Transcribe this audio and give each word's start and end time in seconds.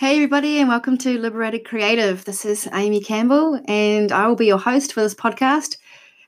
Hey, 0.00 0.14
everybody, 0.14 0.60
and 0.60 0.68
welcome 0.70 0.96
to 0.96 1.18
Liberated 1.18 1.66
Creative. 1.66 2.24
This 2.24 2.46
is 2.46 2.66
Amy 2.72 3.00
Campbell, 3.00 3.60
and 3.66 4.10
I 4.10 4.28
will 4.28 4.34
be 4.34 4.46
your 4.46 4.56
host 4.56 4.94
for 4.94 5.02
this 5.02 5.14
podcast, 5.14 5.76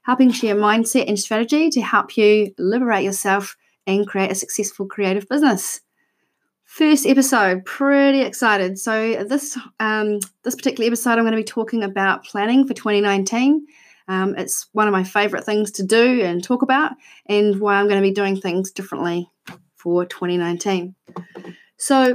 helping 0.02 0.30
share 0.30 0.54
mindset 0.54 1.08
and 1.08 1.18
strategy 1.18 1.70
to 1.70 1.80
help 1.80 2.18
you 2.18 2.52
liberate 2.58 3.02
yourself 3.02 3.56
and 3.86 4.06
create 4.06 4.30
a 4.30 4.34
successful 4.34 4.84
creative 4.84 5.26
business. 5.26 5.80
First 6.66 7.06
episode, 7.06 7.64
pretty 7.64 8.20
excited. 8.20 8.78
So 8.78 9.24
this 9.24 9.58
um, 9.80 10.18
this 10.42 10.54
particular 10.54 10.88
episode, 10.88 11.12
I'm 11.12 11.20
going 11.20 11.30
to 11.32 11.38
be 11.38 11.42
talking 11.42 11.82
about 11.82 12.26
planning 12.26 12.66
for 12.66 12.74
2019. 12.74 13.66
Um, 14.06 14.34
it's 14.36 14.68
one 14.72 14.86
of 14.86 14.92
my 14.92 15.02
favorite 15.02 15.44
things 15.44 15.70
to 15.70 15.82
do 15.82 16.20
and 16.20 16.44
talk 16.44 16.60
about, 16.60 16.92
and 17.24 17.58
why 17.58 17.76
I'm 17.76 17.88
going 17.88 18.02
to 18.02 18.06
be 18.06 18.12
doing 18.12 18.38
things 18.38 18.70
differently 18.70 19.30
for 19.76 20.04
2019. 20.04 20.94
So 21.78 22.14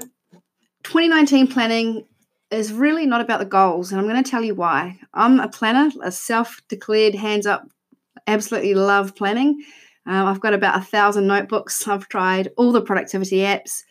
2019 0.87 1.47
planning 1.47 2.05
is 2.49 2.71
really 2.71 3.05
not 3.05 3.19
about 3.19 3.39
the 3.39 3.45
goals, 3.45 3.91
and 3.91 3.99
I'm 3.99 4.07
going 4.07 4.23
to 4.23 4.31
tell 4.31 4.41
you 4.41 4.55
why. 4.55 4.97
I'm 5.13 5.37
a 5.41 5.49
planner, 5.49 5.91
a 6.01 6.13
self 6.13 6.61
declared 6.69 7.13
hands 7.13 7.45
up, 7.45 7.67
absolutely 8.25 8.73
love 8.73 9.13
planning. 9.13 9.61
Um, 10.05 10.27
I've 10.27 10.39
got 10.39 10.53
about 10.53 10.77
a 10.77 10.81
thousand 10.81 11.27
notebooks. 11.27 11.85
I've 11.89 12.07
tried 12.07 12.53
all 12.55 12.71
the 12.71 12.79
productivity 12.79 13.39
apps. 13.39 13.83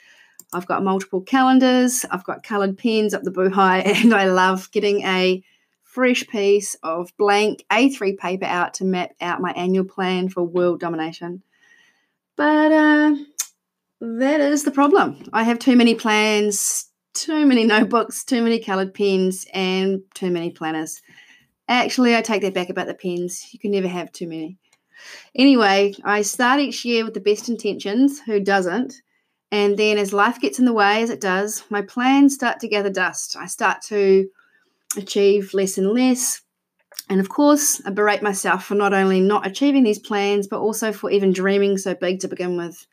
I've 0.55 0.67
got 0.67 0.83
multiple 0.83 1.21
calendars. 1.21 2.07
I've 2.11 2.25
got 2.25 2.43
colored 2.43 2.79
pens 2.79 3.13
up 3.13 3.25
the 3.25 3.31
boohai, 3.31 3.85
and 4.03 4.15
I 4.15 4.25
love 4.25 4.71
getting 4.71 5.03
a 5.03 5.45
fresh 5.83 6.27
piece 6.29 6.77
of 6.83 7.15
blank 7.19 7.63
A3 7.71 8.17
paper 8.17 8.47
out 8.47 8.73
to 8.75 8.87
map 8.87 9.11
out 9.21 9.43
my 9.43 9.51
annual 9.51 9.85
plan 9.85 10.31
for 10.31 10.43
world 10.45 10.81
domination. 10.81 11.43
But 12.37 12.73
uh, 12.73 13.17
that 14.19 14.41
is 14.41 14.65
the 14.65 14.71
problem. 14.71 15.23
I 15.33 15.43
have 15.43 15.59
too 15.59 15.77
many 15.77 15.95
plans, 15.95 16.91
too 17.15 17.47
many 17.47 17.65
notebooks, 17.65 18.25
too 18.25 18.43
many 18.43 18.61
coloured 18.61 18.95
pens, 18.95 19.47
and 19.53 20.03
too 20.15 20.31
many 20.31 20.51
planners. 20.51 21.03
Actually, 21.69 22.15
I 22.15 22.23
take 22.23 22.43
that 22.43 22.55
back 22.55 22.71
about 22.71 22.87
the 22.87 22.95
pens. 22.95 23.49
You 23.53 23.59
can 23.59 23.73
never 23.73 23.89
have 23.89 24.13
too 24.13 24.29
many. 24.29 24.59
Anyway, 25.35 25.95
I 26.05 26.23
start 26.23 26.61
each 26.61 26.85
year 26.85 27.05
with 27.05 27.15
the 27.15 27.21
best 27.21 27.49
intentions. 27.49 28.21
Who 28.21 28.41
doesn't? 28.41 28.95
And 29.51 29.77
then, 29.77 29.99
as 29.99 30.13
life 30.13 30.41
gets 30.41 30.59
in 30.59 30.65
the 30.65 30.73
way, 30.73 31.03
as 31.03 31.11
it 31.11 31.21
does, 31.21 31.65
my 31.71 31.83
plans 31.83 32.35
start 32.35 32.61
to 32.61 32.69
gather 32.69 32.91
dust. 32.91 33.37
I 33.39 33.47
start 33.47 33.83
to 33.89 34.29
achieve 34.97 35.53
less 35.55 35.79
and 35.79 35.91
less. 35.91 36.43
And 37.09 37.21
of 37.21 37.29
course, 37.29 37.81
I 37.85 37.91
berate 37.91 38.23
myself 38.23 38.65
for 38.65 38.75
not 38.75 38.93
only 38.93 39.21
not 39.21 39.47
achieving 39.47 39.85
these 39.85 39.99
plans, 39.99 40.47
but 40.47 40.61
also 40.61 40.93
for 40.93 41.11
even 41.11 41.33
dreaming 41.33 41.79
so 41.79 41.95
big 41.95 42.21
to 42.21 42.29
begin 42.29 42.57
with. 42.57 42.87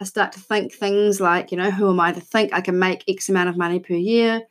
I 0.00 0.04
start 0.04 0.32
to 0.32 0.40
think 0.40 0.72
things 0.72 1.20
like, 1.20 1.52
you 1.52 1.58
know, 1.58 1.70
who 1.70 1.90
am 1.90 2.00
I 2.00 2.12
to 2.12 2.20
think 2.20 2.54
I 2.54 2.62
can 2.62 2.78
make 2.78 3.04
X 3.06 3.28
amount 3.28 3.50
of 3.50 3.58
money 3.58 3.78
per 3.78 3.94
year? 3.94 4.42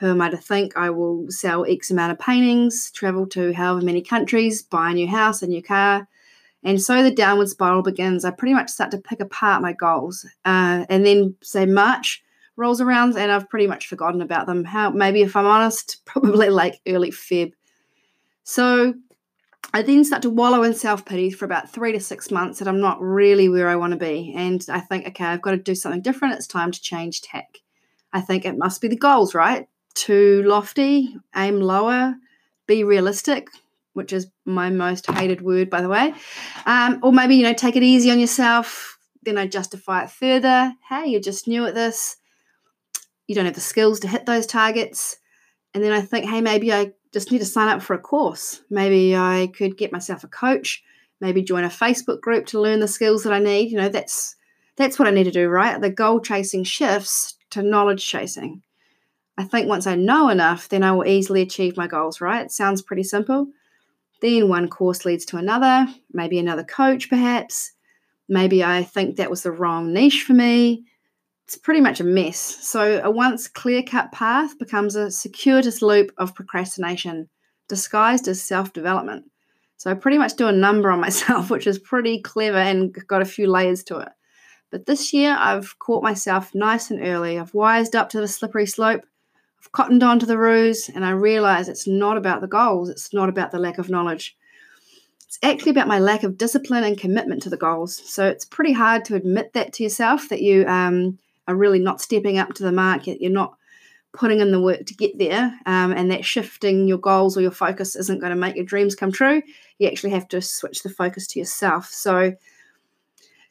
Who 0.00 0.08
am 0.10 0.20
I 0.20 0.30
to 0.30 0.36
think 0.36 0.76
I 0.76 0.90
will 0.90 1.26
sell 1.30 1.64
X 1.64 1.90
amount 1.90 2.12
of 2.12 2.18
paintings, 2.18 2.90
travel 2.90 3.26
to 3.28 3.52
however 3.52 3.84
many 3.84 4.02
countries, 4.02 4.62
buy 4.62 4.90
a 4.90 4.94
new 4.94 5.06
house, 5.06 5.42
a 5.42 5.46
new 5.46 5.62
car? 5.62 6.08
And 6.64 6.82
so 6.82 7.02
the 7.04 7.12
downward 7.12 7.48
spiral 7.48 7.82
begins. 7.82 8.24
I 8.24 8.32
pretty 8.32 8.54
much 8.54 8.70
start 8.70 8.90
to 8.90 8.98
pick 8.98 9.20
apart 9.20 9.62
my 9.62 9.72
goals. 9.72 10.26
Uh, 10.44 10.84
and 10.88 11.06
then, 11.06 11.36
say, 11.42 11.64
March 11.64 12.22
rolls 12.56 12.80
around 12.80 13.16
and 13.16 13.30
I've 13.30 13.48
pretty 13.48 13.68
much 13.68 13.86
forgotten 13.86 14.20
about 14.20 14.46
them. 14.46 14.64
How, 14.64 14.90
maybe 14.90 15.22
if 15.22 15.36
I'm 15.36 15.46
honest, 15.46 16.00
probably 16.04 16.50
like 16.50 16.80
early 16.88 17.12
Feb. 17.12 17.52
So 18.42 18.94
I 19.72 19.82
then 19.82 20.04
start 20.04 20.22
to 20.22 20.30
wallow 20.30 20.62
in 20.62 20.74
self 20.74 21.04
pity 21.04 21.30
for 21.30 21.44
about 21.44 21.70
three 21.70 21.92
to 21.92 22.00
six 22.00 22.30
months 22.30 22.58
that 22.58 22.68
I'm 22.68 22.80
not 22.80 23.00
really 23.00 23.48
where 23.48 23.68
I 23.68 23.76
want 23.76 23.92
to 23.92 23.98
be. 23.98 24.32
And 24.36 24.64
I 24.68 24.80
think, 24.80 25.06
okay, 25.08 25.24
I've 25.24 25.42
got 25.42 25.50
to 25.50 25.56
do 25.58 25.74
something 25.74 26.00
different. 26.00 26.34
It's 26.34 26.46
time 26.46 26.70
to 26.72 26.80
change 26.80 27.20
tack. 27.22 27.58
I 28.12 28.20
think 28.20 28.44
it 28.44 28.56
must 28.56 28.80
be 28.80 28.88
the 28.88 28.96
goals, 28.96 29.34
right? 29.34 29.68
Too 29.94 30.42
lofty, 30.46 31.14
aim 31.36 31.60
lower, 31.60 32.14
be 32.66 32.84
realistic, 32.84 33.48
which 33.92 34.12
is 34.12 34.28
my 34.46 34.70
most 34.70 35.10
hated 35.10 35.42
word, 35.42 35.68
by 35.68 35.82
the 35.82 35.88
way. 35.88 36.14
Um, 36.64 37.00
or 37.02 37.12
maybe, 37.12 37.36
you 37.36 37.42
know, 37.42 37.52
take 37.52 37.76
it 37.76 37.82
easy 37.82 38.10
on 38.10 38.20
yourself. 38.20 38.98
Then 39.22 39.36
I 39.36 39.46
justify 39.46 40.04
it 40.04 40.10
further. 40.10 40.72
Hey, 40.88 41.08
you're 41.08 41.20
just 41.20 41.46
new 41.46 41.66
at 41.66 41.74
this. 41.74 42.16
You 43.26 43.34
don't 43.34 43.44
have 43.44 43.54
the 43.54 43.60
skills 43.60 44.00
to 44.00 44.08
hit 44.08 44.24
those 44.24 44.46
targets. 44.46 45.18
And 45.74 45.82
then 45.82 45.92
I 45.92 46.00
think, 46.00 46.26
hey, 46.26 46.40
maybe 46.40 46.72
I 46.72 46.92
just 47.12 47.30
need 47.30 47.38
to 47.38 47.44
sign 47.44 47.68
up 47.68 47.82
for 47.82 47.94
a 47.94 47.98
course. 47.98 48.62
Maybe 48.70 49.16
I 49.16 49.50
could 49.56 49.76
get 49.76 49.92
myself 49.92 50.24
a 50.24 50.28
coach, 50.28 50.82
maybe 51.20 51.42
join 51.42 51.64
a 51.64 51.68
Facebook 51.68 52.20
group 52.20 52.46
to 52.46 52.60
learn 52.60 52.80
the 52.80 52.88
skills 52.88 53.22
that 53.24 53.32
I 53.32 53.38
need. 53.38 53.70
You 53.70 53.78
know, 53.78 53.88
that's 53.88 54.36
that's 54.76 54.98
what 54.98 55.08
I 55.08 55.10
need 55.10 55.24
to 55.24 55.30
do, 55.30 55.48
right? 55.48 55.80
The 55.80 55.90
goal 55.90 56.20
chasing 56.20 56.64
shifts 56.64 57.34
to 57.50 57.62
knowledge 57.62 58.06
chasing. 58.06 58.62
I 59.36 59.44
think 59.44 59.68
once 59.68 59.86
I 59.86 59.94
know 59.94 60.28
enough, 60.28 60.68
then 60.68 60.82
I 60.82 60.92
will 60.92 61.06
easily 61.06 61.42
achieve 61.42 61.76
my 61.76 61.86
goals, 61.86 62.20
right? 62.20 62.50
Sounds 62.50 62.82
pretty 62.82 63.04
simple. 63.04 63.48
Then 64.20 64.48
one 64.48 64.68
course 64.68 65.04
leads 65.04 65.24
to 65.26 65.36
another, 65.36 65.86
maybe 66.12 66.38
another 66.38 66.64
coach, 66.64 67.08
perhaps. 67.08 67.72
Maybe 68.28 68.64
I 68.64 68.82
think 68.82 69.16
that 69.16 69.30
was 69.30 69.42
the 69.42 69.52
wrong 69.52 69.92
niche 69.92 70.24
for 70.24 70.32
me 70.34 70.84
it's 71.48 71.56
pretty 71.56 71.80
much 71.80 71.98
a 71.98 72.04
mess. 72.04 72.38
So, 72.38 73.00
a 73.02 73.10
once 73.10 73.48
clear 73.48 73.82
cut 73.82 74.12
path 74.12 74.58
becomes 74.58 74.94
a 74.94 75.10
circuitous 75.10 75.80
loop 75.80 76.12
of 76.18 76.34
procrastination 76.34 77.30
disguised 77.68 78.28
as 78.28 78.42
self 78.42 78.74
development. 78.74 79.24
So, 79.78 79.90
I 79.90 79.94
pretty 79.94 80.18
much 80.18 80.36
do 80.36 80.48
a 80.48 80.52
number 80.52 80.90
on 80.90 81.00
myself, 81.08 81.48
which 81.48 81.66
is 81.66 81.78
pretty 81.78 82.20
clever 82.20 82.58
and 82.58 82.94
got 83.06 83.22
a 83.22 83.24
few 83.24 83.50
layers 83.50 83.82
to 83.84 83.96
it. 84.00 84.10
But 84.70 84.84
this 84.84 85.14
year, 85.14 85.34
I've 85.38 85.78
caught 85.78 86.02
myself 86.02 86.54
nice 86.54 86.90
and 86.90 87.02
early. 87.02 87.38
I've 87.38 87.54
wised 87.54 87.96
up 87.96 88.10
to 88.10 88.20
the 88.20 88.28
slippery 88.28 88.66
slope. 88.66 89.06
I've 89.58 89.72
cottoned 89.72 90.02
on 90.02 90.18
to 90.18 90.26
the 90.26 90.36
ruse, 90.36 90.90
and 90.90 91.02
I 91.02 91.12
realize 91.12 91.70
it's 91.70 91.86
not 91.86 92.18
about 92.18 92.42
the 92.42 92.46
goals, 92.46 92.90
it's 92.90 93.14
not 93.14 93.30
about 93.30 93.52
the 93.52 93.58
lack 93.58 93.78
of 93.78 93.88
knowledge. 93.88 94.36
It's 95.24 95.38
actually 95.42 95.70
about 95.70 95.88
my 95.88 95.98
lack 95.98 96.24
of 96.24 96.36
discipline 96.36 96.84
and 96.84 96.98
commitment 96.98 97.42
to 97.44 97.50
the 97.50 97.56
goals. 97.56 97.96
So 97.96 98.26
it's 98.26 98.44
pretty 98.44 98.72
hard 98.72 99.06
to 99.06 99.14
admit 99.14 99.54
that 99.54 99.72
to 99.74 99.82
yourself 99.82 100.28
that 100.28 100.42
you 100.42 100.66
um, 100.66 101.18
are 101.48 101.56
really 101.56 101.80
not 101.80 102.00
stepping 102.00 102.38
up 102.38 102.54
to 102.54 102.62
the 102.62 102.70
market. 102.70 103.20
You're 103.20 103.32
not 103.32 103.54
putting 104.12 104.40
in 104.40 104.52
the 104.52 104.60
work 104.60 104.86
to 104.86 104.94
get 104.94 105.18
there, 105.18 105.58
um, 105.66 105.92
and 105.92 106.10
that 106.10 106.24
shifting 106.24 106.86
your 106.86 106.98
goals 106.98 107.36
or 107.36 107.40
your 107.40 107.50
focus 107.50 107.96
isn't 107.96 108.20
going 108.20 108.30
to 108.30 108.36
make 108.36 108.54
your 108.54 108.64
dreams 108.64 108.94
come 108.94 109.10
true. 109.10 109.42
You 109.78 109.88
actually 109.88 110.10
have 110.10 110.28
to 110.28 110.40
switch 110.40 110.82
the 110.82 110.90
focus 110.90 111.26
to 111.28 111.38
yourself. 111.38 111.86
So 111.86 112.34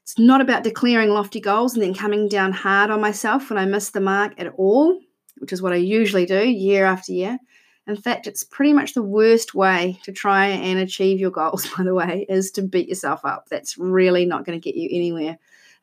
it's 0.04 0.18
not 0.18 0.42
about 0.42 0.64
declaring 0.64 1.10
lofty 1.10 1.42
goals 1.42 1.74
and 1.74 1.84
then 1.84 1.94
coming 1.94 2.30
down 2.30 2.54
hard 2.54 2.90
on 2.92 3.02
myself 3.02 3.50
when 3.50 3.60
I 3.60 3.66
miss 3.66 3.90
the 3.90 4.00
mark 4.00 4.34
at 4.38 4.54
all, 4.56 5.02
which 5.38 5.52
is 5.52 5.62
what 5.62 5.74
I 5.74 5.78
usually 5.78 6.26
do 6.26 6.48
year 6.48 6.86
after 6.86 7.12
year. 7.12 7.40
In 7.88 7.96
fact, 7.96 8.28
it's 8.28 8.44
pretty 8.44 8.74
much 8.74 8.94
the 8.94 9.04
worst 9.04 9.56
way 9.56 10.00
to 10.04 10.12
try 10.12 10.48
and 10.48 10.80
achieve 10.80 11.20
your 11.20 11.32
goals, 11.32 11.68
by 11.78 11.84
the 11.84 11.94
way, 11.94 12.26
is 12.30 12.52
to 12.52 12.62
beat 12.62 12.90
yourself 12.90 13.26
up. 13.26 13.48
That's 13.50 13.78
really 13.78 14.26
not 14.26 14.46
going 14.46 14.60
to 14.60 14.64
get 14.64 14.78
you 14.78 14.90
anywhere. 14.92 15.38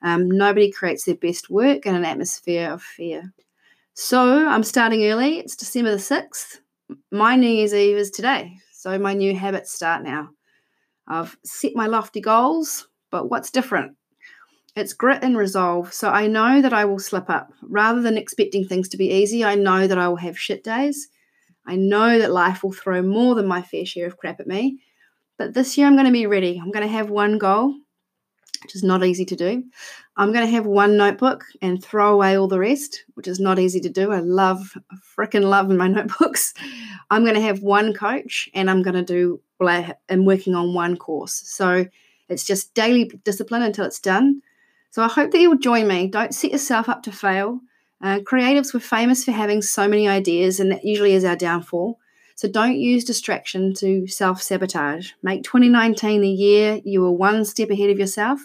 Um, 0.05 0.31
nobody 0.31 0.71
creates 0.71 1.05
their 1.05 1.15
best 1.15 1.49
work 1.49 1.87
in 1.87 1.95
an 1.95 2.05
atmosphere 2.05 2.71
of 2.71 2.83
fear. 2.83 3.33
So 3.95 4.47
I'm 4.47 4.63
starting 4.63 5.07
early. 5.07 5.39
It's 5.39 5.57
December 5.57 5.93
the 5.93 5.97
6th. 5.97 6.59
My 7.11 7.37
New 7.37 7.49
Year's 7.49 7.73
Eve 7.73 7.97
is 7.97 8.11
today. 8.11 8.59
So 8.71 8.99
my 8.99 9.15
new 9.15 9.35
habits 9.35 9.73
start 9.73 10.03
now. 10.03 10.29
I've 11.09 11.39
set 11.43 11.73
my 11.75 11.87
lofty 11.87 12.21
goals, 12.21 12.87
but 13.11 13.31
what's 13.31 13.51
different? 13.51 13.97
It's 14.77 14.93
grit 14.93 15.23
and 15.23 15.39
resolve. 15.39 15.95
So 15.95 16.11
I 16.11 16.27
know 16.27 16.61
that 16.61 16.75
I 16.75 16.85
will 16.85 16.99
slip 16.99 17.31
up. 17.31 17.51
Rather 17.63 18.03
than 18.03 18.19
expecting 18.19 18.67
things 18.67 18.91
to 18.91 18.99
be 18.99 19.11
easy, 19.11 19.43
I 19.43 19.55
know 19.55 19.87
that 19.87 19.99
I 19.99 20.09
will 20.09 20.17
have 20.17 20.39
shit 20.39 20.63
days. 20.63 21.09
I 21.67 21.77
know 21.77 22.19
that 22.19 22.31
life 22.31 22.63
will 22.63 22.73
throw 22.73 23.01
more 23.01 23.35
than 23.35 23.47
my 23.47 23.63
fair 23.63 23.87
share 23.87 24.07
of 24.07 24.19
crap 24.19 24.39
at 24.39 24.47
me. 24.47 24.81
But 25.39 25.55
this 25.55 25.79
year 25.79 25.87
I'm 25.87 25.95
going 25.95 26.07
to 26.07 26.13
be 26.13 26.27
ready. 26.27 26.61
I'm 26.63 26.73
going 26.73 26.87
to 26.87 26.93
have 26.93 27.09
one 27.09 27.39
goal 27.39 27.75
which 28.65 28.75
is 28.75 28.83
not 28.83 29.05
easy 29.05 29.27
to 29.27 29.37
do. 29.37 29.63
I'm 30.17 30.33
going 30.33 30.47
to 30.47 30.51
have 30.53 30.65
one 30.65 30.97
notebook 30.97 31.45
and 31.61 31.85
throw 31.85 32.15
away 32.15 32.37
all 32.37 32.49
the 32.49 32.59
rest, 32.59 33.05
which 33.13 33.29
is 33.29 33.39
not 33.39 33.59
easy 33.59 33.79
to 33.81 33.91
do. 33.91 34.11
I 34.11 34.21
love, 34.21 34.75
freaking 35.17 35.45
love 35.45 35.69
my 35.69 35.87
notebooks. 35.97 36.55
I'm 37.11 37.25
going 37.25 37.35
to 37.35 37.43
have 37.43 37.63
one 37.63 37.93
coach 37.93 38.49
and 38.55 38.71
I'm 38.71 38.83
going 38.83 38.95
to 38.95 39.03
do, 39.03 39.41
well, 39.61 39.93
I'm 40.09 40.25
working 40.25 40.55
on 40.55 40.73
one 40.73 40.97
course. 40.97 41.35
So 41.35 41.87
it's 42.31 42.45
just 42.45 42.73
daily 42.73 43.05
discipline 43.23 43.63
until 43.63 43.85
it's 43.85 44.01
done. 44.01 44.41
So 44.91 45.03
I 45.03 45.09
hope 45.09 45.31
that 45.33 45.41
you'll 45.41 45.59
join 45.59 45.87
me. 45.87 46.07
Don't 46.09 46.35
set 46.35 46.53
yourself 46.53 46.89
up 46.89 47.03
to 47.03 47.13
fail. 47.13 47.61
Uh, 48.01 48.21
creatives 48.21 48.73
were 48.73 48.81
famous 48.81 49.25
for 49.25 49.33
having 49.33 49.61
so 49.61 49.89
many 49.89 50.09
ideas, 50.09 50.61
and 50.61 50.71
that 50.73 50.85
usually 50.85 51.15
is 51.15 51.25
our 51.25 51.37
downfall. 51.37 51.99
So 52.37 52.49
don't 52.49 52.77
use 52.77 53.05
distraction 53.05 53.75
to 53.75 54.07
self 54.07 54.43
sabotage. 54.43 55.13
Make 55.23 55.43
2019 55.43 56.21
the 56.21 56.29
year 56.29 56.81
you 56.85 57.05
are 57.05 57.13
one 57.13 57.45
step 57.45 57.71
ahead 57.71 57.91
of 57.91 57.99
yourself 57.99 58.41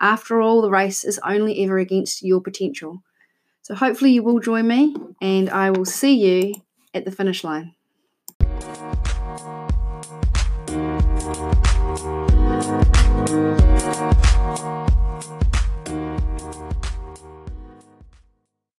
after 0.00 0.40
all, 0.40 0.62
the 0.62 0.70
race 0.70 1.04
is 1.04 1.18
only 1.24 1.64
ever 1.64 1.78
against 1.78 2.22
your 2.22 2.40
potential. 2.40 3.02
So 3.62 3.74
hopefully 3.74 4.12
you 4.12 4.22
will 4.22 4.38
join 4.38 4.66
me, 4.68 4.94
and 5.20 5.50
I 5.50 5.70
will 5.70 5.84
see 5.84 6.14
you 6.14 6.54
at 6.94 7.04
the 7.04 7.10
finish 7.10 7.44
line. 7.44 7.74